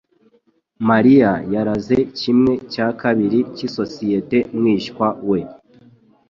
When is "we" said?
5.29-5.39